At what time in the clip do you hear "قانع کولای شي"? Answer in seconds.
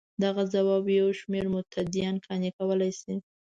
2.25-3.13